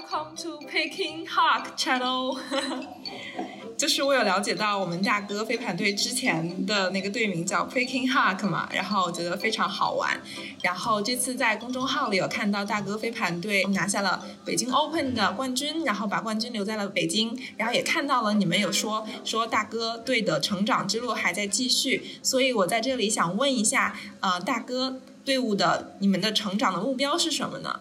[0.00, 2.38] Welcome to Peking Hawk Channel。
[3.76, 10.18] 就是我有了解到我们大哥飞盘队之前的那个队名叫 Peking Hawk 嘛，然后我觉得非常好玩。
[10.62, 17.38] 然后这次在公众号里有看到大哥飞盘队拿下了北京 Open 的冠军，然后把冠军留在了北京。
[17.58, 27.80] 然后也看到了你们有说说大哥队的成长之路还在继续，所以我在这里想问一下，呃，大哥队伍的你们的成长的目标是什么呢？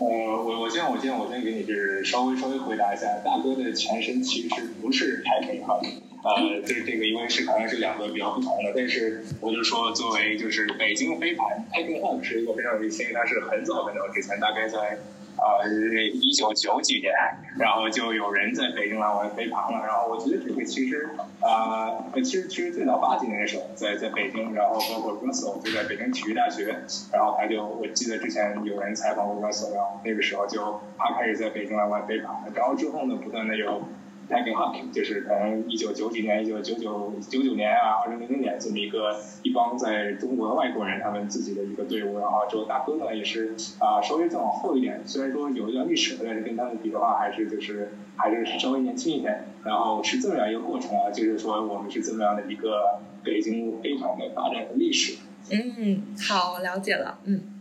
[0.00, 5.80] 呃，我我先我先我先给你就是稍微稍微回答一下，大哥的前身其实不是台北哈，
[6.22, 14.98] 呃，就是这个因为是可能是两个比较不同的，但是我就说作为就是北京飞盘 p e k i n Hawk 是一个非常有意思，因为它是很早很早之前，大概在。
[15.38, 17.12] 呃，一九九几年，
[17.58, 19.86] 然后就有人在北京来玩飞盘了。
[19.86, 21.08] 然后我觉得这个其实，
[21.40, 26.76] 啊，其实其实最早八几年的时候，在在北京，然后包括 Russell 就在北京体育大学，
[27.12, 33.82] 然后他就我记得之前有人采访过 Russell，然后那个时候就他开始在北京来玩飞盘，然后之后呢，不断的有。
[34.28, 55.18] 太平号就是可能一九九几年、一九九九九九年啊、二零零零年这么一个一帮在中国的外国人他们自己的一个队伍，然后之后大哥呢也是啊稍微再往后一点，虽然说有一段历史，但是跟他们比的话还是就是还是稍微年轻一点，然后是这么样一个过程啊，就是说我们是这么样的一个北京飞盘的发展的历史。
[55.50, 57.60] 嗯，好，了解了，嗯。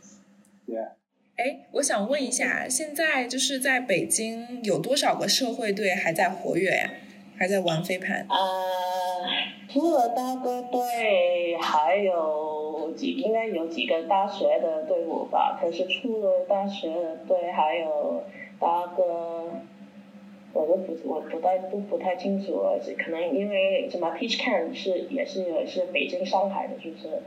[0.66, 0.76] 对。
[1.38, 6.90] 哎，我想问一下，现在就是在北京有多少个社会队还在活跃呀？
[7.38, 8.26] 还在玩飞盘？
[8.28, 8.36] 呃，
[9.70, 15.60] 除了大哥队，还有几应该有几个大学的队伍吧。
[15.62, 16.90] 可是除了大学
[17.28, 18.24] 队，还有
[18.60, 19.62] 大哥，
[20.54, 22.64] 我都不我不太不不太清楚。
[22.98, 27.22] 可能因为什么 Peach Can 是也是也是北京上海的，是不是？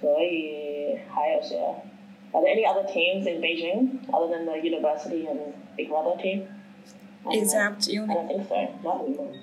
[0.00, 1.58] 所以还有谁
[2.31, 6.47] ？Are there any other teams in Beijing other than the university and Big Brother team?
[7.31, 8.09] Except uni.
[8.09, 8.55] I don't think so.
[8.83, 9.33] Not anymore.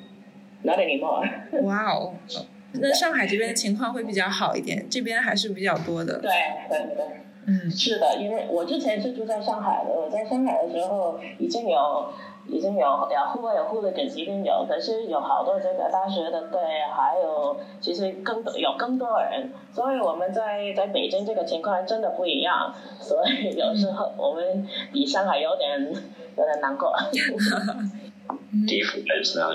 [0.62, 1.28] Not anymore.
[1.62, 2.14] wow.
[2.72, 6.20] 那上海这边的情况会比较好一点，这边还是比较多的。
[6.20, 6.31] 对
[6.69, 7.04] 对对。
[7.47, 12.12] 嗯，是的，因为我之前是住在上海的，我在上海的时候已经有。
[12.47, 16.61] 已经有有户外有户的等级经有，可是有好多这个大学的队，
[16.95, 25.81] 还有其实更多有更多人，所以我们在在北京这个情况真的不一样，所以有时候我们比上海有点
[26.38, 26.94] 有点难过。
[28.67, 29.01] D fly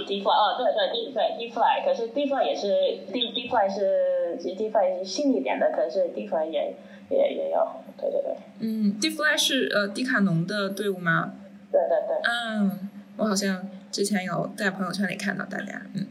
[0.07, 2.69] D fly 哦对对 D 对 D fly，可是 D fly 也是
[3.12, 6.75] D D fly 是其实 D fly 是新一点的，可是 D fly 也
[7.09, 8.37] 也也有，对对对。
[8.61, 11.33] 嗯，D fly 是呃迪卡侬的队伍吗？
[11.71, 16.07] 对对对，嗯，我好像之前有在朋友圈里看到大家，嗯，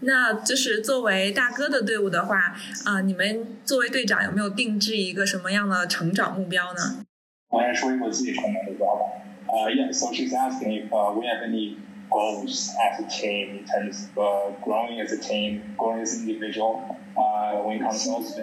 [0.00, 2.54] 那就是作为大哥的队伍的话，
[2.84, 7.04] 啊，你们作为队长有没有定制一个什么样的成长目标呢？
[7.48, 9.02] 我先说一个自己成长目标吧，
[9.46, 11.76] 啊，Yeah，so she's asking if we have any
[12.10, 16.82] goals as a team in terms of growing as a team, growing as an individual,
[17.16, 18.42] uh, when it comes to.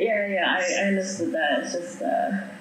[0.00, 1.64] Yeah, yeah, I understood that.
[1.70, 2.60] Just uh.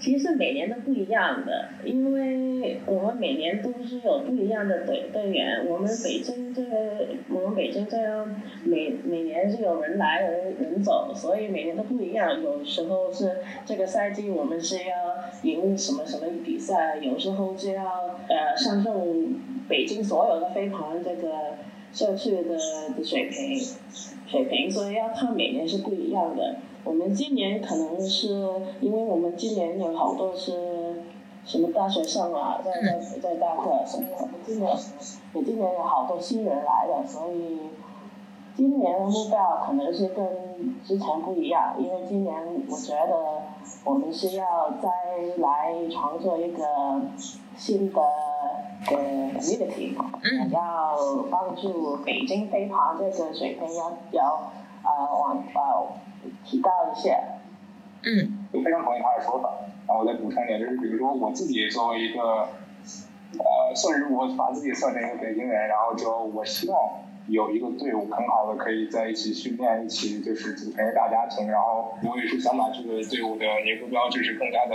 [0.00, 5.66] 其实每年都不一样的，因为我们每年都是有不一样的队队员。
[5.66, 12.40] 我们北京这个，我们北京这样每每年是有人来人人走，所以每年都不一样。
[12.40, 17.84] 有时候是这个赛季我们是要赢什么什么比赛，有时候就要
[18.28, 21.28] 呃上升北京所有的飞盘这个
[21.92, 22.54] 社区的
[22.96, 23.58] 的水平
[24.28, 26.56] 水平，所以要看每年是不一样的。
[26.88, 28.28] 我们今年可能是
[28.80, 31.02] 因为我们今年有好多是
[31.44, 34.74] 什么大学生啊，在在在大课，所以我们今年
[35.34, 37.58] 我今年有好多新人来了，所以
[38.56, 40.26] 今年的目标可能是跟
[40.82, 42.34] 之前不一样，因为今年
[42.70, 43.42] 我觉得
[43.84, 44.88] 我们是要再
[45.36, 46.64] 来创作一个
[47.54, 49.94] 新的呃 community，
[50.50, 50.96] 要
[51.30, 54.50] 帮助北京飞盘这个水平要要
[54.88, 56.00] 啊往啊。
[56.44, 57.16] 提到一些，
[58.02, 59.50] 嗯，就非常同意他的说法。
[59.86, 62.20] 然后我再补充一点，就是比如说我自己作为一个，
[63.38, 66.78] 呃，算是我把自己算成一个北京人，然后就我希望。
[67.28, 71.46] 有一个队伍很好的，可以在一起训练，一起就是组成一个大家庭。
[71.50, 74.74] 然后我也是想把这个队伍的一个目标就是更加的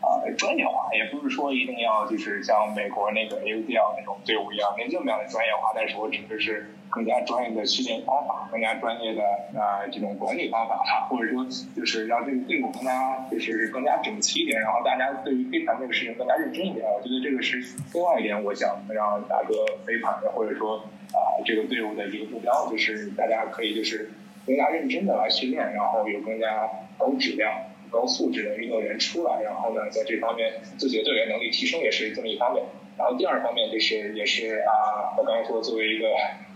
[0.00, 5.72] 啊专业化，也不是说一定要就是像美国那个 UDL 那种队伍一样那这么样的专业化。
[5.74, 9.22] 但是我指的是更加专业的训练方法，更加专业的
[9.58, 16.84] 啊这种管理方法哈，或者说就是让这个队伍更加就是更加整齐一点，然后大家对于飞盘这个事情更加认真一点。
[16.86, 17.62] 我觉得这个是
[17.94, 20.84] 另外一点，我想让大哥飞盘的，或者说。
[21.12, 24.12] 啊，这个队伍的一个目标就是大家可以就是
[24.46, 27.52] 更加认真的来训练，然后有更加高质量、
[27.90, 32.64] 高素质的运动员出来，然后呢，在这方面自己的队员能力提升也是这么一方面。
[32.96, 36.06] 然后第二方面就是也是啊，我刚刚说作为一个。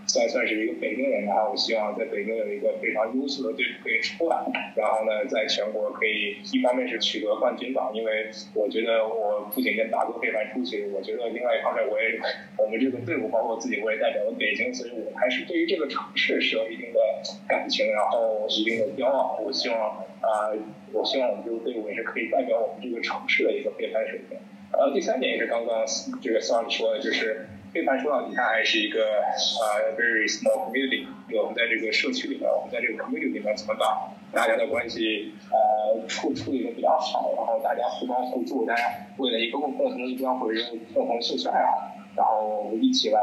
[0.07, 4.37] 算算是一个北京人，然后我希望在北京有一个非常优秀的队可以出来，
[4.75, 12.19] 然后呢，在全国可以一方面是取得冠军吧，因为我觉得我不仅跟大哥非凡出去，我觉得另外一方面我也
[12.57, 16.99] 我们这个队伍包括自己我也代表了北京，所以我还是对于这个城市是有一定的
[17.47, 19.39] 感情，然后一定的骄傲。
[19.43, 20.53] 我希望啊，
[20.93, 24.37] 我希望我们这个队伍也是可以代表我们这个城市的一个飞盘水平。
[24.71, 25.85] 呃，第三点也是刚刚
[26.21, 27.47] 这个 s o n 说的，就是。
[27.75, 31.05] 飞盘说到底，它还是一个呃 very small community。
[31.35, 38.81] 我们在这个社区里面，我们在这个 community 里面怎么把大家的关系呃处处理的比较好，然后大家互帮互助，大家
[39.17, 43.19] 为了一个共共同的目标或者是共同兴趣爱好，然后一起来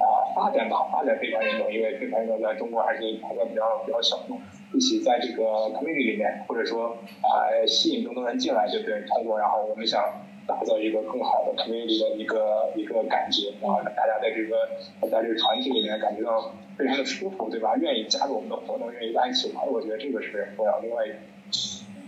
[0.00, 1.70] 啊发展吧，发展飞盘运动。
[1.70, 4.40] 因为飞盘运动在中国还是还是比较比较小众，
[4.72, 5.42] 一起在这个
[5.76, 9.02] community 里面，或者说啊吸引更多人进来，对不对？
[9.06, 10.02] 通过然后我们想。
[10.46, 17.74] 打造一个更好的 community 的一个一个感觉，然后大家在这个在这个团体里面感觉到非常的舒服，对吧？
[17.76, 20.78] 愿意加入我们的活动，愿意在一起玩，我觉得这个是重要。
[20.78, 21.04] 另外，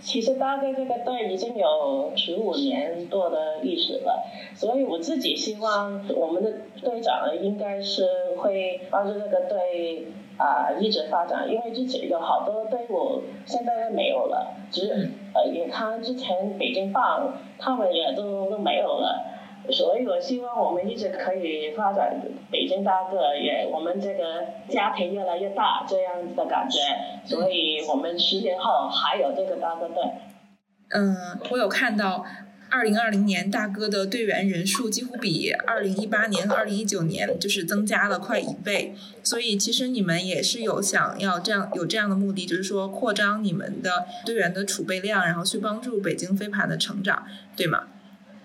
[0.00, 4.24] 其实大概这个队已经有十五年多的历史了，
[4.54, 8.06] 所以我自己希望我们的队长应该是
[8.36, 10.06] 会帮助这个队。
[10.38, 19.24] 啊，一直发展，因为之前有好多队伍现在没有了，只是呃，你看之前北京棒，他们也都都没有了，
[19.70, 22.20] 所以我希望我们一直可以发展
[22.50, 26.78] 北京大个，也我们这个家庭越来越大这样的感觉，
[27.24, 30.02] 所以我们十年后还有这个大个队。
[30.90, 31.16] 嗯，
[31.50, 32.24] 我有看到。
[32.70, 47.26] 二零二零年大哥的队员人数几乎比二零一八年和二零一九年就是增加了快一倍，所以其实你们也是有想要这样有这样的目的，就是说扩张你们的队员的储备量，然后去帮助北京飞盘的成长，
[47.56, 47.88] 对吗？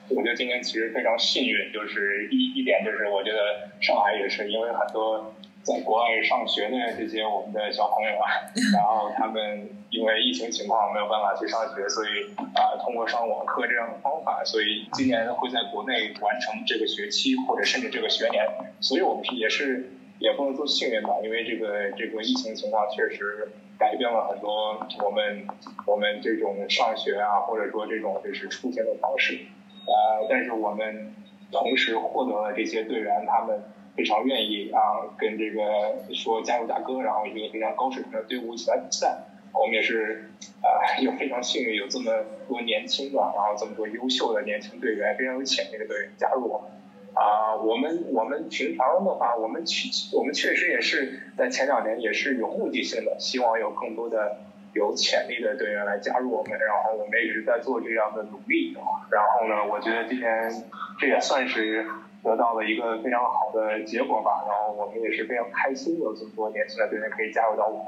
[0.09, 5.35] 我觉得今年其实非常幸运，就是一一点就是我觉得上海也是因为很多。
[5.63, 18.45] 在国外上学的这些我们的小朋友啊， 然后他们因为疫情情况没有办法去上学，所以啊，通过上网课这样的方法，所以今年会在国内完成这个学期或者甚至这个学年。
[18.81, 19.89] 所以我们是也是
[20.19, 23.47] 也不能说幸运吧，因为这个这个疫情情况确实
[23.79, 25.47] 改变了很多我们
[25.85, 29.39] 我们这种上学啊，或者说这种就是出行的方式。
[29.85, 31.15] 呃，但是我们
[31.53, 33.63] 同时获得了这些队员他们。
[33.95, 34.79] 非常愿意啊，
[35.17, 39.25] 跟这个说加入大哥，然后一个非常高水平的队伍一起来比赛。
[39.53, 40.31] 我们也是
[40.61, 42.11] 啊，又非常幸运有这么
[42.47, 46.71] 多年轻的，然后这么多优秀的年轻队员，非常有潜力的队员加入我们。
[47.13, 49.87] 啊，我们我们平常的话，我们确
[50.17, 54.37] 我们确实也是在前两年也是有目的性的，希望有更多的
[54.73, 58.75] 有潜力的队员来加入我们，然后我们也一直在做这样的努力。
[59.09, 60.51] 然后呢，我觉得今天
[60.99, 61.85] 这也算是。
[62.23, 67.85] 得到了一个非常好的结果吧，然后我们也是非常开心，有这么多年轻的队员可以加入到我们。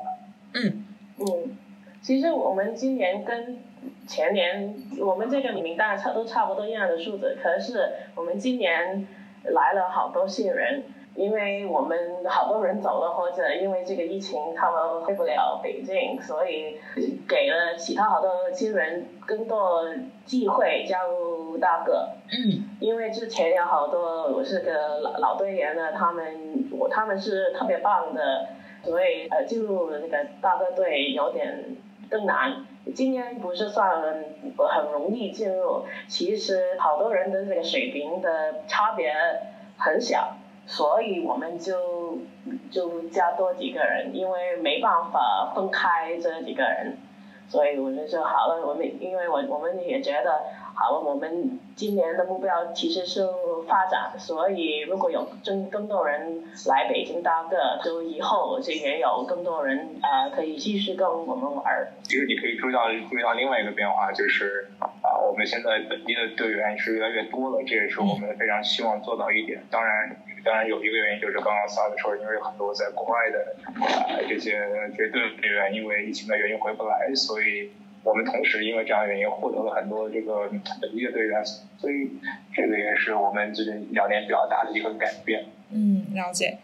[0.56, 0.86] 嗯
[1.20, 1.58] 嗯，
[2.02, 3.60] 其实我们今年跟
[4.06, 9.08] 前年我们这个名单差都差不多一样的数字，可是我们今年
[9.46, 10.84] 来了好多新人。
[11.16, 11.98] 因为我们
[12.28, 16.78] 好多人走了，或者因为这个疫情他们回不了北京，所以
[17.28, 19.86] 给了其他好多新人更多
[20.26, 22.10] 机会加入大个。
[22.82, 28.50] 因为之前有好多我是个老老队员呢，他们我他们是特别棒的，
[28.84, 31.78] 所以呃进入那个大个队有点
[32.10, 32.66] 更难。
[32.94, 39.12] 今年不是算很容易进入，其实好多人的这个水平的差别
[39.78, 40.36] 很小。
[40.68, 42.18] 所以我们就
[42.72, 46.98] 就加多几个人，因为没办法分开这几个人，
[47.48, 50.42] 所以我们就好了，我们因为我我们也觉得
[50.74, 53.28] 好了，我们今年的目标其实是
[53.68, 61.64] 发展，所以如果有更更多人来北京搭个，就以后就也有更多人啊可以继续跟我们玩。
[62.04, 64.90] 其实你可以注意到注意到另外一个变化，就是啊
[65.30, 69.64] 我们现在本地的队员是越来越多了，这也是我们非常希望做到一点。
[69.70, 70.18] 当然。
[70.46, 74.52] 当然有一个原因就是刚刚萨的说，因为很多在国外的啊这些
[74.96, 77.72] 绝对队员因为疫情的原因回不来，所以
[78.04, 80.48] 我们同时因为这样的原因获得了很多这个
[80.80, 81.44] 本地的队员，
[81.80, 82.12] 所以
[82.54, 85.46] 这个也是我们最近两年比较大的一个改变。
[85.72, 86.60] 嗯，了解。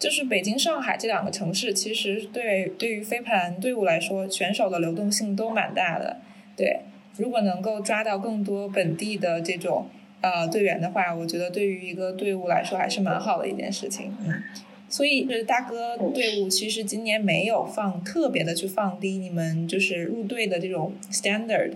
[0.00, 6.16] 就是北京、上海这两个城市，其实对对于飞盘队伍来说，选手的流动性都蛮大的。
[6.56, 6.80] 对，
[7.16, 9.88] 如果能够抓到更多本地的这种。
[10.20, 14.16] 呃，队员的话，我觉得对于一个队伍来说还是蛮好的一件事情。
[14.26, 14.42] 嗯，
[14.88, 21.72] 所以就是大哥队伍其实今年没有放特别的去放低你们就是入队的这种 standard。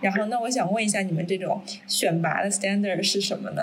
[0.00, 3.62] 然后那我想问一下，你们这种选拔的 standard 是什么呢？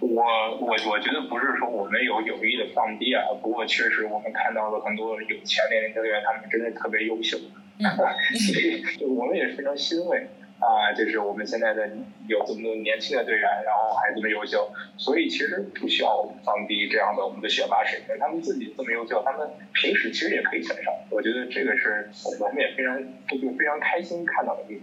[0.00, 0.22] 我
[0.60, 7.36] 我我觉得不是说我们有有意的放低啊，不过确实我们看到了很多有潜力的队员，他们真的特别优秀，
[7.78, 10.26] 所以就我们也是非常欣慰
[10.58, 11.88] 啊，就是我们现在的
[12.28, 22.08] 有这么多年轻的队员，然后还这么优秀，所以其实不需要放低这样的我们的选拔水平，他们自己这么优秀，他们平时其实也可以选上，我觉得这个是
[22.40, 22.96] 我们也非常
[23.28, 24.82] 就非常开心看到的一点。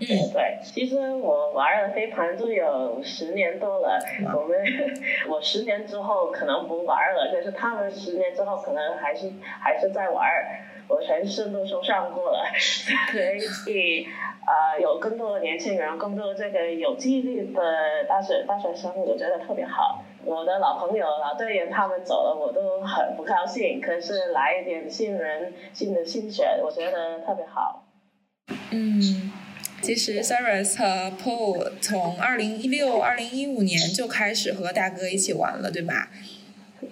[0.00, 3.98] 对对，其实我玩了飞盘都有十年多了。
[4.32, 4.56] 我们
[5.28, 10.60] 我十年之后可能不玩了，但是他们十年之后可能还是还是在玩儿。
[10.88, 12.44] 我全身都受伤过了，
[13.64, 14.04] 所以
[14.44, 17.60] 啊，有更多的年轻人，更多这个有纪律的
[18.08, 20.02] 大学大学生，我觉得特别好。
[20.24, 23.80] 我的老朋友、老队员他们走了，我都很不高兴。
[23.80, 27.84] 可是来一点新人、新的新血，我觉得特别好。
[28.70, 29.32] 嗯。
[29.80, 36.08] 其实 Sarah 和 Paul 从二零一六、二零一五年就开始和大哥一起玩了，对吧？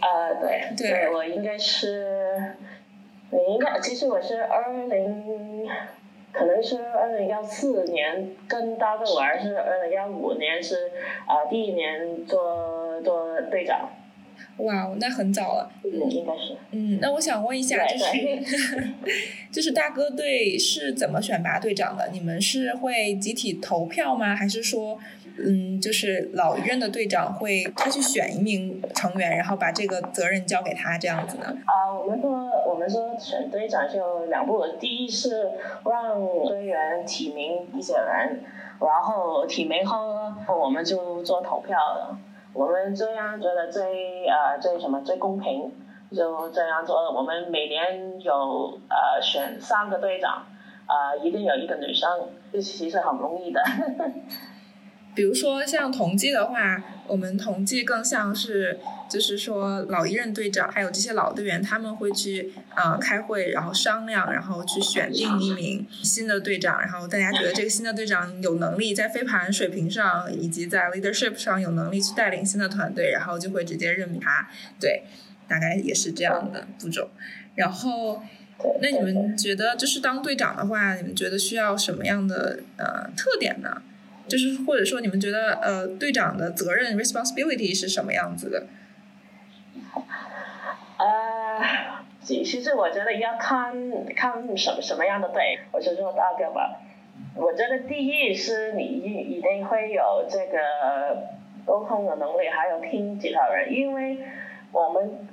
[0.00, 2.55] 呃，对，对我应该是，
[3.37, 5.69] 我应该其实我是二零，
[6.33, 10.90] 可能是二零幺四年跟大哥玩，是二零幺五年是
[11.26, 13.90] 啊第一年做做队长。
[14.59, 15.71] 哇，那很早了。
[15.85, 16.57] 嗯，应该是。
[16.71, 18.83] 嗯，那我想问一下，就是
[19.52, 22.09] 就是大哥队是怎么选拔队长的？
[22.11, 24.35] 你们是会集体投票吗？
[24.35, 24.99] 还是说，
[25.38, 31.45] 嗯，就是老一任的队长会他去选一名成员，然后把这个责任交给他这样子呢？
[31.66, 35.50] 啊，我们说我们说选队长就两步，第一是
[35.87, 38.45] 让队员提名一些人，
[38.78, 42.18] 然后提名后我们就做投票了。
[42.52, 45.73] 我们这样觉得最呃最什么最公平，
[46.14, 47.11] 就这样做。
[47.14, 50.45] 我们每年有呃选三个队长，
[50.87, 53.62] 呃一定有一个女生，这其实很容易的。
[53.62, 54.11] 呵呵
[55.16, 74.49] 比如说像同济的话，我们同济更像是，就是说老一任队长还有这些老队员，他们会去呃开会，然后商量，然后去选定一名新的队长，然后大家觉得这个新的队长有能力在飞盘水平上以及在 leadership 上有能力去带领新的团队，然后就会直接任命他。
[74.78, 75.04] 对，
[75.49, 77.08] 大概也是这样的步骤。
[77.54, 78.23] 然后，
[78.82, 83.80] 那你们觉得就是当队长的话，你们觉得需要什么样的呃特点呢？
[84.28, 88.66] 就是或者说，你们觉得呃，队长的责任 responsibility 是什么样子的？
[90.99, 91.62] 呃，
[92.23, 93.73] 其实我觉得要看
[94.14, 96.80] 看什么什么样的队，我就说大哥吧。
[97.35, 101.28] 我觉得第一是你一一定会有这个
[101.64, 104.18] 沟通的能力，还有听其他人，因为
[104.73, 105.28] 我们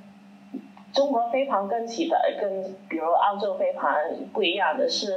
[0.92, 3.94] 中国飞盘跟其他跟比如澳洲飞盘
[4.32, 5.14] 不一样的是，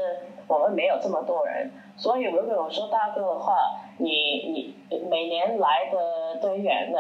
[0.48, 1.70] 我们没有这么多人。
[1.98, 3.56] 所以，如果我说大哥的话，
[3.98, 4.76] 你你
[5.10, 6.98] 每年来的队员呢，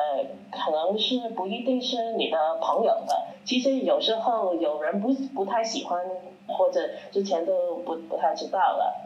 [0.51, 3.27] 可能是不一定是你的朋友的。
[3.45, 6.03] 其实有时候有人不不太喜欢，
[6.47, 9.05] 或者之前都不不太知道了。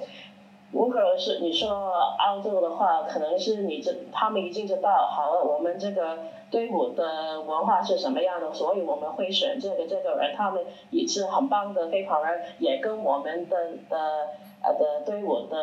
[0.71, 1.69] 如果是你说
[2.17, 13.57] 澳洲的话，可能是你这他们已经知道，好了，我们这个队伍的文化是什么样的，所以我们会选这个这个人，他们也是很棒的飞跑人，也跟我们的
[13.89, 14.27] 的。
[14.63, 15.57] 呃的队伍的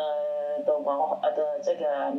[0.65, 2.11] 的文化的这个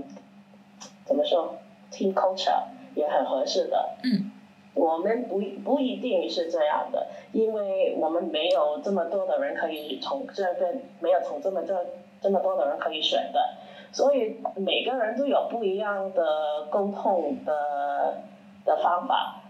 [1.05, 1.57] 怎么说
[1.93, 2.63] ，team culture
[2.95, 3.91] 也很合适的。
[4.03, 4.33] 嗯。
[4.73, 11.75] 我们不不一定是这样的，因为我们没有这么多的人可以从这边，没有从这么这
[12.22, 13.40] 这么多的人可以选的，
[13.92, 18.24] 所以每个人都有不一样的沟通的
[18.66, 19.42] 的方法。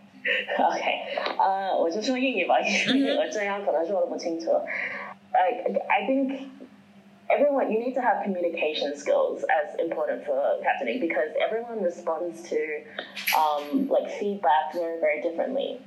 [0.57, 2.59] OK，呃，我就说英语吧，
[2.93, 4.51] 因为我这样可能说的不清楚。
[5.31, 6.39] I I think.
[7.27, 12.83] everyone you need to have communication skills as important for captaining because everyone responds to
[13.35, 15.81] um, like feedback very very differently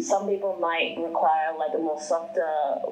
[0.00, 2.46] some people might require like a more softer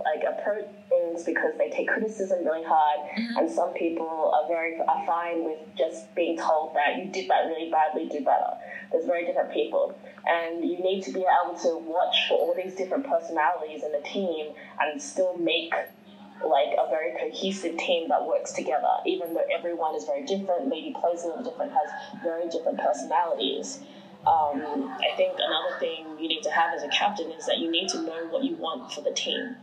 [0.05, 3.39] like approach things because they take criticism really hard mm-hmm.
[3.39, 7.47] and some people are very are fine with just being told that you did that
[7.47, 8.55] really badly do better
[8.91, 12.75] there's very different people and you need to be able to watch for all these
[12.75, 15.73] different personalities in the team and still make
[16.45, 20.95] like a very cohesive team that works together, even though everyone is very different, maybe
[20.99, 23.81] plays a little different, has very different personalities.
[24.27, 27.71] Um, I think another thing you need to have as a captain is that you
[27.71, 29.57] need to know what you want for the team.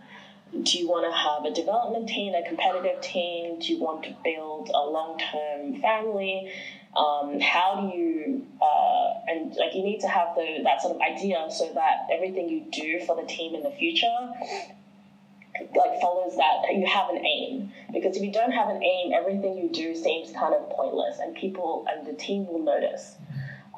[0.64, 3.60] do you want to have a development team, a competitive team?
[3.60, 6.52] Do you want to build a long term family?
[6.98, 11.02] Um, how do you uh, and like you need to have the that sort of
[11.02, 14.32] idea so that everything you do for the team in the future
[15.76, 19.58] like follows that you have an aim because if you don't have an aim everything
[19.58, 23.16] you do seems kind of pointless and people and the team will notice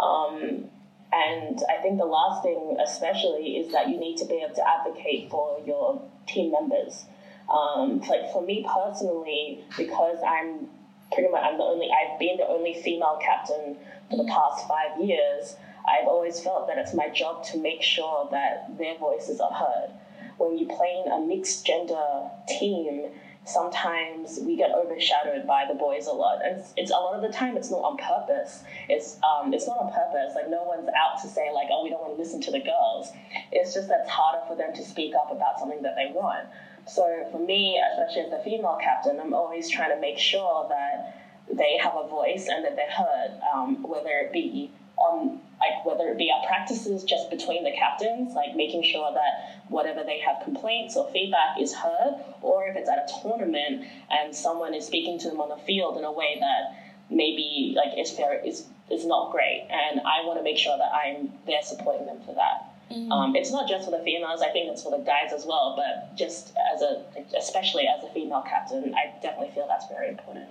[0.01, 0.65] um,
[1.13, 4.67] and I think the last thing, especially, is that you need to be able to
[4.67, 7.05] advocate for your team members.
[7.50, 10.70] Um, like for me personally, because I'm
[11.12, 13.75] pretty much I'm the only I've been the only female captain
[14.10, 15.55] for the past five years.
[15.86, 19.89] I've always felt that it's my job to make sure that their voices are heard.
[20.38, 23.10] When you play in a mixed gender team,
[23.46, 27.22] sometimes we get overshadowed by the boys a lot, and it's, it's a lot of
[27.22, 28.64] the time it's not on purpose.
[28.88, 30.36] It's um, it's not on purpose.
[30.36, 32.62] Like no one's out to say like, oh, we don't want to listen to the
[32.62, 33.10] girls.
[33.52, 36.48] It's just that it's harder for them to speak up about something that they want.
[36.88, 41.22] So for me, especially as the female captain, I'm always trying to make sure that
[41.52, 46.10] they have a voice and that they're heard, um, whether it be on like whether
[46.10, 50.44] it be our practices just between the captains, like making sure that whatever they have
[50.44, 55.20] complaints or feedback is heard, or if it's at a tournament and someone is speaking
[55.20, 56.75] to them on the field in a way that
[57.10, 60.91] maybe like is fair is is not great, and I want to make sure that
[60.91, 62.68] I'm there supporting them for that.
[62.91, 63.12] Mm-hmm.
[63.12, 65.75] Um, it's not just for the females; I think it's for the guys as well.
[65.77, 67.06] But just as a,
[67.38, 70.48] especially as a female captain, I definitely feel that's very important.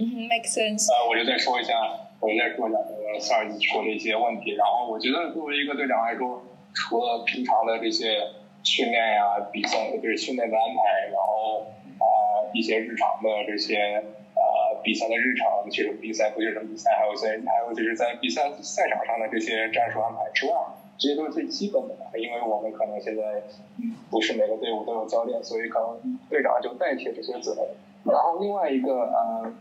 [0.00, 0.88] Mm-hmm, makes sense.
[0.88, 1.76] 呃，我就再说一下，
[2.20, 4.56] 我就再说一下那个上一次说的一些问题。
[4.56, 6.40] 然后我觉得作为一个队长来说，
[6.72, 8.16] 除了平常的这些
[8.62, 11.68] 训练呀、比赛就是训练的安排，然后
[12.00, 13.76] 啊、一些日常的这些
[14.32, 20.52] 呃比赛的日常，这种比赛不就是比赛，还有在还有就是在比赛赛场上的这些战术安排之外，
[20.96, 21.94] 这些都是最基本的。
[22.18, 23.22] 因为我们可能现在
[24.10, 27.68] 不是每个队伍都有教练，所以可能队长就代替这些责任。
[28.02, 29.52] 然后另外一个呃。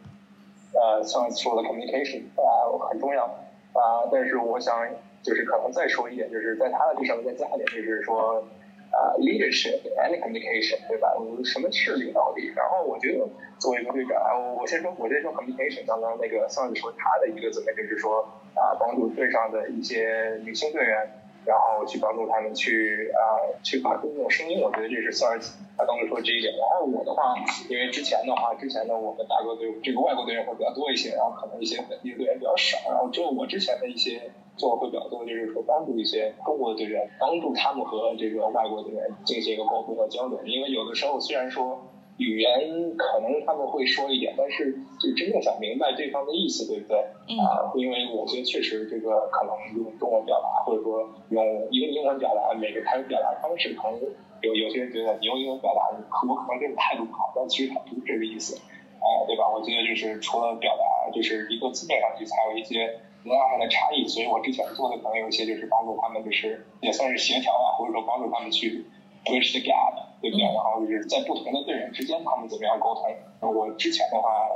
[0.73, 3.25] 呃，上次说的 communication 啊很重要
[3.73, 4.87] 啊，但是我想
[5.23, 8.43] 就是可能再说一点，就是在他的这上面再加一点，就是说
[8.91, 11.13] 啊 leadership and communication 对吧？
[11.43, 12.51] 什么是领导力？
[12.55, 14.19] 然后我觉得作为一个队长，
[14.55, 15.85] 我我先说，我先说 communication。
[15.87, 18.21] 刚刚那个上次说他的一个怎么就是说
[18.55, 21.09] 啊，帮助队上的一些女性队员。
[21.45, 23.19] 然后去帮助他们去啊，
[23.63, 26.53] 去把这种声音，我觉得这是 SARS 他当时说这一点。
[26.57, 27.33] 然后我的话，
[27.69, 32.77] 因为之前的话，之前的我们大哥队这个外国队员会比较多一些，然后可能一些本地队员比较少。
[32.89, 40.39] 然后只有我之前的一些做会比较多，就是说帮助一些中国的队员，帮助他们和这个外国队员进行一个沟通和交流。
[40.45, 41.88] 因为有的时候虽然说。
[42.19, 46.99] 语言可能他们会说一点，但是就真正想明白对方的意思，对不对？
[47.39, 54.01] 啊，因为我觉得确实这个可能用中文表达，或者说用一个英文表达，每个他的表达方式可能
[54.41, 55.95] 有有些人觉得你用英文表达，
[56.27, 58.59] 我可能这个态度不好，但其实他不是这个意思，
[58.99, 59.47] 啊，对吧？
[59.47, 68.83] 我觉得就是除了表达，就是一个字面上去，还有一些文化上的差异，所以我之前做的可能有一些就是帮助他们，就是也算是协调啊，或者说帮助他们去
[69.23, 69.98] bridge the gap。
[70.21, 70.43] 对不对？
[70.43, 73.07] 然后就是在不同的队员之间，他们怎么样沟通？
[73.41, 74.47] 我之前的话，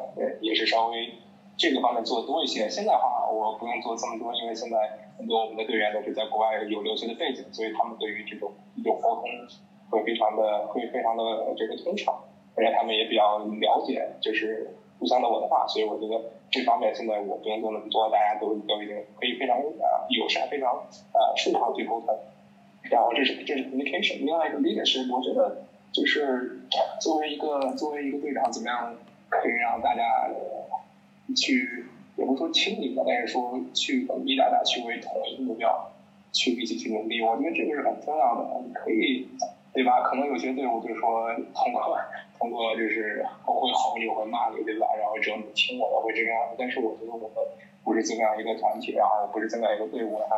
[0.41, 1.13] 也是稍微
[1.55, 2.67] 这个方面做的多一些。
[2.67, 4.75] 现在的话，我不用做这么多，因为现在
[5.17, 9.23] 很多我们的队员都是在国外有留学的背景，所以他们对于这种一种沟通
[9.89, 11.23] 会非常的会非常的
[11.55, 12.13] 这个通畅，
[12.55, 20.69] 而且他们也比较了解就是互相的文化，所以我觉得这方面现在我不用做那么多，大家都都已经可以非常呃友善、非常
[21.13, 22.19] 呃顺畅去沟通。
[22.89, 26.59] 然后这是这是 communication，另外一个 leader 是我觉得就是
[27.01, 28.95] 作为一个作为一个队长，怎么样
[29.29, 30.29] 可以让大家
[31.35, 31.85] 去
[32.17, 35.91] 也不说亲近吧，但是说去鼓励大家去为同一个目标
[36.31, 38.49] 去一起去努力，我觉得这个是很重要的。
[38.73, 39.29] 可以
[39.73, 40.01] 对吧？
[40.01, 41.97] 可能有些队伍就是说通过
[42.37, 44.87] 通过就是我会吼你，我会骂你，对吧？
[44.99, 46.55] 然后只有你听我的会这个样子。
[46.59, 47.27] 但是我觉得我们
[47.83, 50.35] 不是这么样一个团体，然后不是这么样一个队伍，然后。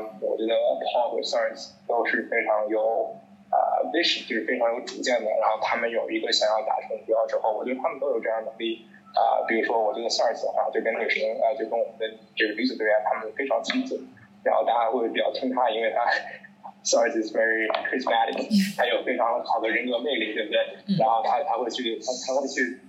[0.00, 3.16] 啊，我觉得 Paul 和 Science 都是非常有
[3.50, 5.30] 啊 vision，就是非常有主见的。
[5.30, 8.86] 然后他们有一个想要达成目标之后，我觉得他们都有这样能力。
[9.10, 13.98] 啊，比如说我觉得 Science 的话，就跟女生啊，就跟我们的这个女子队员，他们非常亲近。
[14.44, 16.06] 然后大家会比较听他，因为他
[16.86, 20.96] Science is very charismatic，他有非常好的人格魅力，对不对？
[20.96, 22.80] 然后他他会去他他会去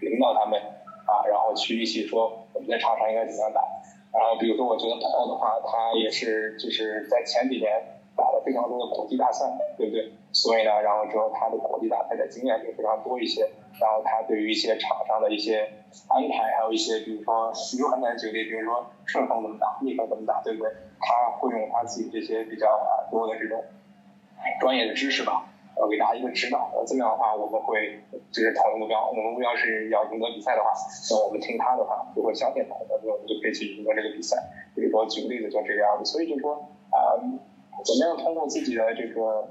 [0.00, 0.58] 领导他们
[1.10, 3.60] 啊，然后去一起说我们在场上应该怎么样打。
[4.14, 9.44] 然后，比如说，我觉得 Paul 的话，他也是就是在前几年打了非常多的国际大赛，
[9.76, 10.12] 对不对？
[10.32, 13.50] 所以呢，然后之后他的国际大赛的经验就非常多一些。
[13.80, 15.68] 然后他对于一些场上的一些
[16.06, 20.70] 安排，还有一些比如说有很难举例，比如说顺风怎么打，逆风怎么打，对不对？
[21.00, 22.68] 他会用他自己这些比较
[23.10, 23.64] 多的这种
[24.60, 25.44] 专业的知识吧，
[25.76, 26.70] 呃给大家一个指导。
[26.74, 30.70] 呃，这样的话我们会就是讨论目标，我们目标是要赢得比赛的话，
[31.10, 34.36] 那我们听他的话，如果相信他，那我们就可以去赢得这个比赛。
[34.74, 36.54] 比如说举个例子就这个样子，所以就说
[36.90, 37.18] 啊，
[37.84, 39.48] 怎么样通过自己的这个。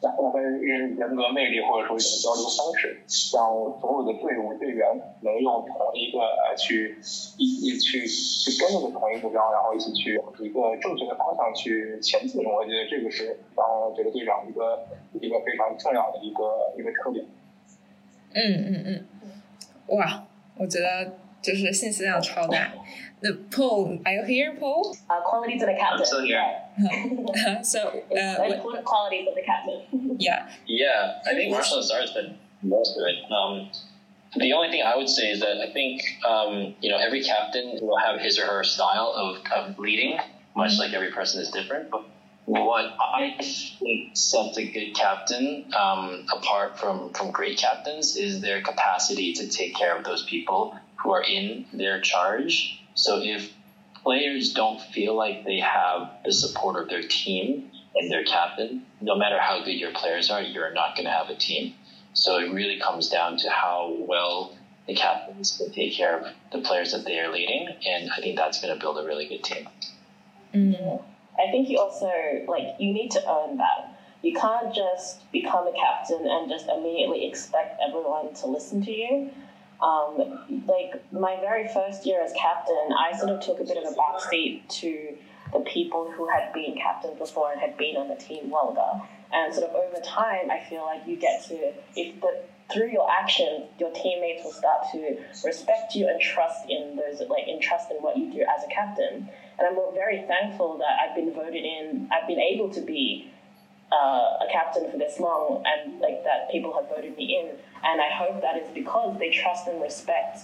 [0.00, 3.02] 然后跟人人格魅力或者说一种交流方式，
[3.34, 4.86] 让所有的队伍队员
[5.22, 6.96] 能用同一个呃去
[7.36, 12.44] 一一去去跟那个同一个目标，然后一起去一个正确的方向去前进。
[12.44, 17.26] 我觉得这个是当这个队长一个一个非常重要的一个一个特点。
[18.34, 20.24] 嗯嗯嗯，哇，
[20.58, 22.72] 我觉得就是信息量超大。
[23.20, 24.96] The Paul, are you here, Paul?
[25.10, 25.98] Uh, qualities of the captain.
[25.98, 27.62] I'm still here.
[27.64, 30.16] so, uh, important qualities of the captain.
[30.20, 30.48] yeah.
[30.66, 33.32] Yeah, I think Marcel Azar's been most of it.
[33.32, 33.70] Um,
[34.36, 37.78] the only thing I would say is that I think um, you know every captain
[37.80, 40.18] will have his or her style of, of leading,
[40.54, 40.80] much mm-hmm.
[40.80, 41.90] like every person is different.
[41.90, 42.04] But
[42.44, 48.62] what I think sets a good captain um, apart from from great captains is their
[48.62, 53.52] capacity to take care of those people who are in their charge so if
[54.02, 59.16] players don't feel like they have the support of their team and their captain, no
[59.16, 61.74] matter how good your players are, you're not going to have a team.
[62.12, 64.56] So it really comes down to how well
[64.88, 68.36] the captains can take care of the players that they are leading, and I think
[68.36, 69.68] that's going to build a really good team.
[70.52, 71.00] Mm.
[71.38, 72.10] I think you also
[72.48, 73.96] like you need to earn that.
[74.22, 79.30] You can't just become a captain and just immediately expect everyone to listen to you
[79.80, 83.84] um, like my very first year as captain, I sort of took a bit of
[83.84, 85.16] a backseat to
[85.52, 89.02] the people who had been captains before and had been on the team longer.
[89.32, 93.10] And sort of over time, I feel like you get to, if the, through your
[93.10, 97.90] actions, your teammates will start to respect you and trust in those, like, in trust
[97.90, 99.28] in what you do as a captain.
[99.58, 103.30] And I'm very thankful that I've been voted in, I've been able to be
[103.92, 108.00] uh, a captain for this long and like that people have voted me in and
[108.00, 110.40] I hope that is because they trust and respect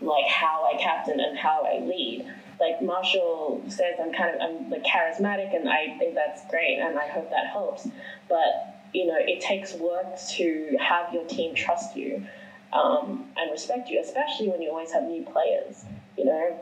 [0.00, 2.26] like how I captain and how I lead.
[2.60, 6.98] Like Marshall says, I'm kind of I'm like charismatic, and I think that's great, and
[6.98, 7.88] I hope that helps.
[8.28, 12.26] But you know, it takes work to have your team trust you
[12.72, 15.84] um, and respect you, especially when you always have new players.
[16.16, 16.60] You know,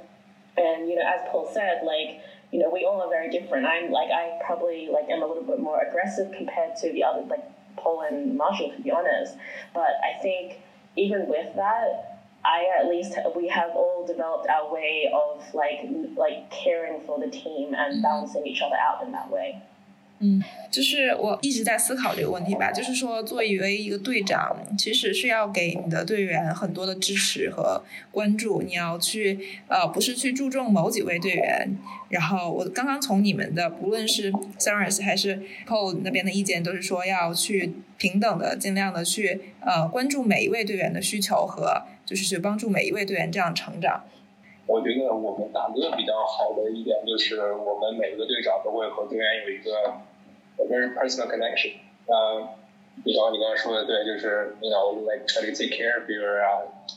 [0.57, 2.21] and you know, as Paul said, like
[2.57, 3.67] you know, we all are very different.
[3.67, 7.21] I'm like I probably like am a little bit more aggressive compared to the other
[7.27, 7.45] like
[7.77, 9.37] Paul and Marshall, to be honest.
[9.75, 10.61] But I think
[10.97, 15.81] even with that, I at least we have all developed our way of like
[16.17, 18.03] like caring for the team and mm-hmm.
[18.03, 19.61] balancing each other out in that way.
[20.19, 28.63] 嗯，就是我一直在思考这个问题吧，就是说，作为一个队长，其实是要给你的队员很多的支持和关注。
[28.63, 31.77] 你要去，呃，不是去注重某几位队员。
[32.09, 44.05] 然后我刚刚从你们的，不论是 s a r a s 还是 Paul 那边的意见，都是说要去平等的，尽量的去，呃，关注每一位队员的需求和，就是去帮助每一位队员这样成长。
[44.69, 49.95] 我觉得我们大哥比较好的一点就是，我们每个队长都会和队员有一个
[50.65, 51.73] very personal connection。
[52.07, 52.49] 呃，
[53.05, 56.41] 比方你刚刚说的对，就是 you know like try to take care of your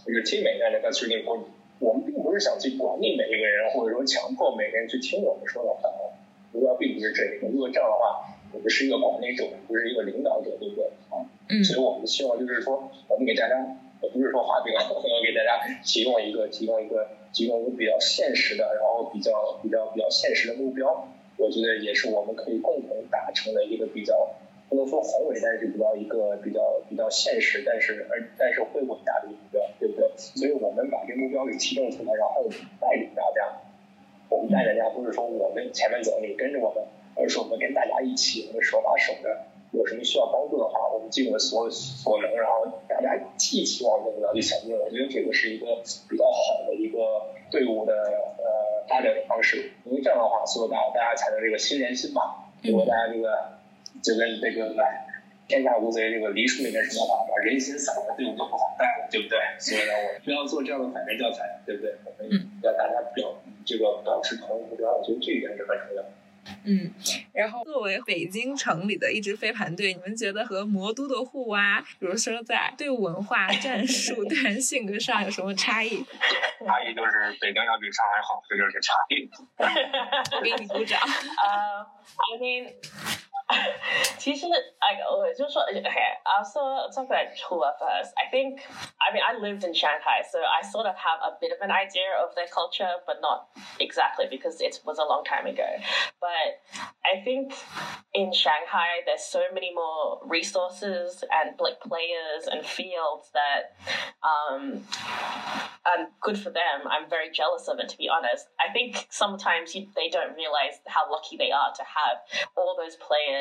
[0.07, 1.45] your teammate，and that's really important。
[1.79, 5.89] 我们并不是想去管理每一个人，或者说强迫每个人去听我们说的话。
[6.51, 7.47] 目标并不是这个。
[7.47, 10.85] 如果这样的话，我们是一个管理者，不是一个领导者，对不对？
[11.09, 11.21] 啊，
[11.63, 13.55] 所以我们希望就是说，我们给大家，
[14.01, 17.09] 不是说画饼，我们给大家提供一个，提供一个。
[17.31, 21.07] 提供一个比较现实的，然后比较比较比较现实的目标，
[21.39, 24.36] 我觉得也是我们可以共同达成的一个比较
[24.69, 30.08] 不能说宏伟，但是比较一个比较比较现实，但是而但是会伟大的目标，对不对？
[30.17, 32.43] 所以我们把这个目标给提炼出来，然后
[32.80, 33.62] 带领大家，
[34.30, 36.84] 我们带大家不是说我们前面走，你跟着我们，
[37.15, 39.47] 而是我们跟大家一起，我们手把手的。
[39.71, 44.75] 有什么需要帮助的话，我们尽我们所所能，然后大家一起往这个目标去前进。
[44.75, 45.67] 我觉得这个是一个
[46.10, 46.97] 比较好的一个
[47.52, 47.93] 队伍的
[48.89, 52.49] 呃发展的方式，因为这样的话，所以大大家才能这个心连心嘛。
[52.63, 53.60] 如果大家这个
[54.02, 54.75] 就跟这个
[55.47, 59.38] 天下无贼这个梨树里面什么话，把人心散了，队伍就不好带了，对不对？
[59.60, 61.95] 所以呢，我们不要做这样的反面教材，对不对？
[62.06, 63.34] 我们要大家表
[63.65, 66.04] 这个保持同一目标，我觉得这一点是很重要。
[66.63, 66.93] 嗯，
[67.33, 76.03] 然后作为北京城里的一支飞盘队，你们觉得和魔都的互蛙，比如说在队伍文化、战术、 队员性格上有什么差异？
[76.65, 79.29] 差异就是北京要比上海好，这就是差异。
[80.43, 80.99] 给你鼓掌。
[80.99, 81.85] Uh,
[82.19, 82.73] I mean,
[84.18, 84.46] 其实，
[84.78, 88.12] I 我就说，okay, I'll sort talk about Hua first.
[88.16, 88.60] I think,
[88.98, 91.70] I mean, I lived in Shanghai, so I sort of have a bit of an
[91.70, 95.66] idea of their culture, but not exactly because it was a long time ago.
[96.20, 96.62] But
[97.04, 97.52] I think
[98.14, 103.76] in Shanghai, there's so many more resources and like players and fields that
[104.24, 104.87] um,
[105.84, 106.88] are good for them.
[106.88, 108.48] I'm very jealous of it, to be honest.
[108.58, 112.96] I think sometimes you, they don't realize how lucky they are to have all those
[112.96, 113.34] players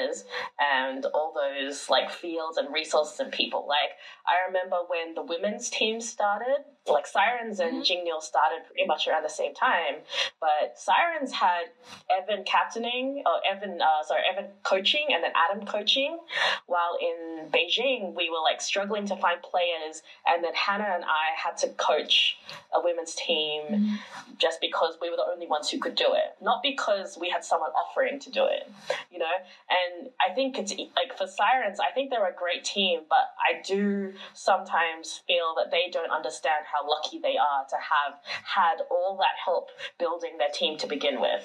[0.58, 3.66] and all those like fields and resources and people.
[3.68, 8.08] Like I remember when the women's team started, like Sirens and mm-hmm.
[8.08, 9.96] Jingneil started pretty much around the same time,
[10.40, 11.64] but Sirens had
[12.10, 16.18] Evan captaining, or Evan, uh, sorry, Evan coaching, and then Adam coaching.
[16.66, 21.36] While in Beijing, we were like struggling to find players, and then Hannah and I
[21.36, 22.38] had to coach
[22.74, 23.94] a women's team mm-hmm.
[24.38, 27.44] just because we were the only ones who could do it, not because we had
[27.44, 28.70] someone offering to do it,
[29.10, 29.26] you know.
[29.68, 29.87] And
[30.20, 34.14] I think it's like for Sirens, I think they're a great team, but I do
[34.34, 39.16] sometimes feel that they don't understand how how lucky they are to have had all
[39.18, 41.44] that help building their team to begin with.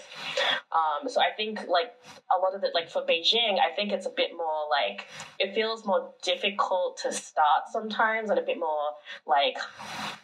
[0.71, 1.93] Um, so I think like
[2.35, 5.07] a lot of it, like for Beijing, I think it's a bit more like
[5.39, 8.91] it feels more difficult to start sometimes, and a bit more
[9.25, 9.57] like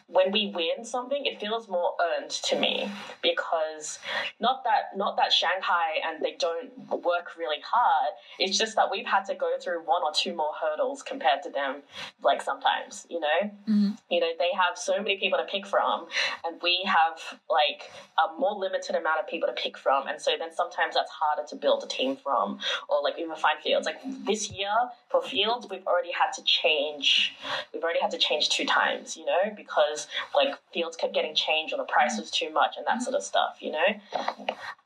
[0.06, 2.90] when we win something, it feels more earned to me
[3.22, 3.98] because
[4.40, 6.70] not that not that Shanghai and they don't
[7.02, 8.09] work really hard.
[8.38, 11.50] It's just that we've had to go through one or two more hurdles compared to
[11.50, 11.82] them.
[12.22, 13.90] Like sometimes, you know, mm-hmm.
[14.10, 16.06] you know they have so many people to pick from,
[16.44, 20.32] and we have like a more limited amount of people to pick from, and so
[20.38, 23.86] then sometimes that's harder to build a team from, or like even find fields.
[23.86, 24.70] Like this year
[25.10, 27.34] for fields, we've already had to change.
[27.72, 31.72] We've already had to change two times, you know, because like fields kept getting changed
[31.74, 34.16] or the price was too much and that sort of stuff, you know.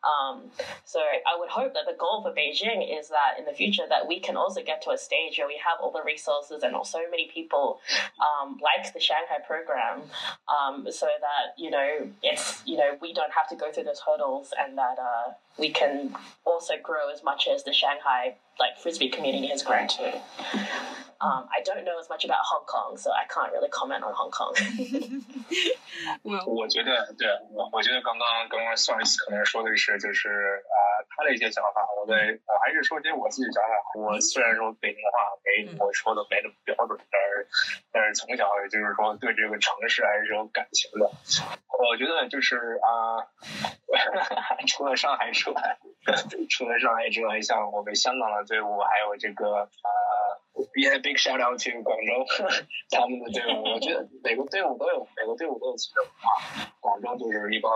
[0.05, 0.43] Um,
[0.85, 4.08] so I would hope that the goal for Beijing is that in the future that
[4.08, 7.00] we can also get to a stage where we have all the resources and so
[7.10, 7.80] many people
[8.20, 10.02] um, like the Shanghai program
[10.48, 14.02] um, so that you know it's you know we don't have to go through those
[14.02, 16.16] hurdles and that uh, we can
[16.46, 20.12] also grow as much as the Shanghai like frisbee community has grown too.
[21.22, 24.14] Um, I don't know as much about Hong Kong, so I can't really comment on
[24.16, 24.56] Hong Kong.
[26.24, 30.83] 我觉得，对我，我觉得刚刚刚刚 Science 可能说的是，就是啊、呃，
[31.17, 31.87] 他的一些想法。
[31.97, 33.71] 我在，我还是说些我自己想法。
[33.99, 37.49] 我虽然说北京话没我说的没那么标准，但是
[37.93, 41.11] 但是从小也就是说对这个城市还是有感情的。
[41.79, 43.27] 我觉得就是啊，
[44.69, 45.79] 除了上海之外，
[46.51, 49.89] 除了上海之外，像我们香港的队伍，还有这个啊。
[50.77, 52.27] 也 big shout out to 广州
[52.91, 53.75] 他们的队伍。
[53.75, 56.73] 我觉得每个队伍都有，每个队伍都有自己的文化。
[56.81, 57.71] 广州就是一帮，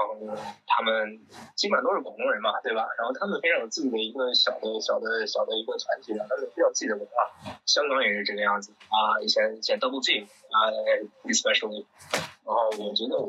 [0.67, 1.19] 他们
[1.57, 2.87] 基本上都是广东人嘛，对吧？
[2.99, 7.59] 然后他们非常有自己的一个小的、小的、小的一个团体，他们非常自己的文化。
[7.67, 10.71] 香港也是这个样子啊，以前以前 double team 啊
[11.25, 11.85] ，especially。
[12.49, 13.29] 然后我觉得我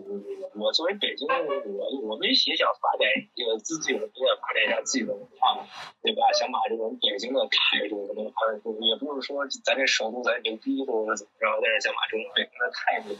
[0.56, 1.44] 我作为北京人，
[1.76, 3.04] 我我们也想发展
[3.36, 5.60] 一个自己的，也发展一下自己的文化，
[6.02, 6.24] 对吧？
[6.32, 13.12] 想把这种北京的态度，还也不是说咱这首都咱牛逼或者怎么着，但是想把这种北京的态度，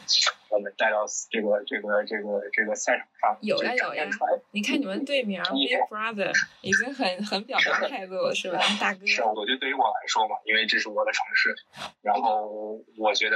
[0.48, 3.38] 我们带到这个这个这个这个赛场上。
[3.42, 4.08] 有呀有呀，
[4.52, 6.32] 你看你们队名 Big Brother
[6.64, 9.06] 已经很很表达态度了，是吧， 大哥？
[9.06, 11.54] 是，我觉得对于我来说嘛，因为这是我的城市，
[12.02, 13.36] 然后我觉得。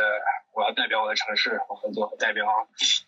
[0.54, 2.46] 我要代表我的城市，我就代表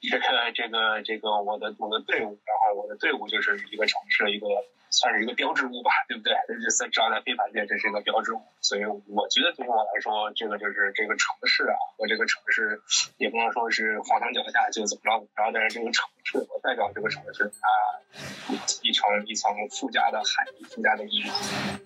[0.01, 4.48] 这个这个这个我的我的队伍，然后我的队伍就是一个城市的一个。
[4.92, 6.32] 算是一个标志物吧，对不对？
[6.48, 8.40] 这是只要在飞盘界，这是一个标志物。
[8.62, 12.80] 所以我觉得对于我来说，这个就是这个城市啊，和这个城市
[13.18, 21.26] 也不能说是黄墙脚下就怎么着怎么着，但是这个城市，我代表这个城市，它一层一层附加的含义，附加的意义。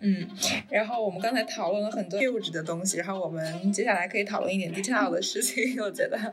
[0.02, 0.30] 嗯，
[0.70, 6.32] 然后我们刚才讨论了很多 huge 的东西，然后我们接下来可以讨论一点 detail 的事情，我觉得。